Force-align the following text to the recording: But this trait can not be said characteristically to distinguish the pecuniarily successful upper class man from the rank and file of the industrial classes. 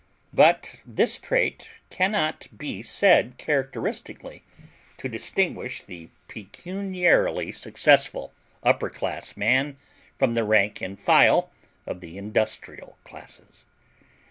But 0.33 0.77
this 0.83 1.19
trait 1.19 1.67
can 1.91 2.13
not 2.13 2.47
be 2.57 2.81
said 2.81 3.37
characteristically 3.37 4.43
to 4.97 5.07
distinguish 5.07 5.83
the 5.83 6.09
pecuniarily 6.27 7.51
successful 7.51 8.33
upper 8.63 8.89
class 8.89 9.37
man 9.37 9.77
from 10.17 10.33
the 10.33 10.43
rank 10.43 10.81
and 10.81 10.99
file 10.99 11.51
of 11.85 12.01
the 12.01 12.17
industrial 12.17 12.97
classes. 13.03 13.67